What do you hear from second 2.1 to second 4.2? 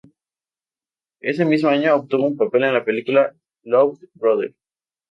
un papel en la película "Love's